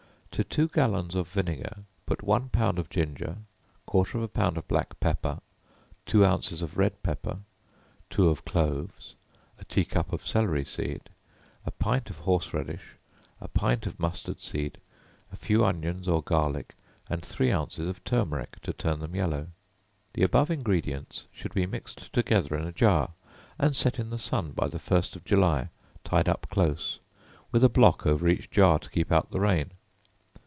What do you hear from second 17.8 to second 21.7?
of turmeric to turn them yellow. The above ingredients should be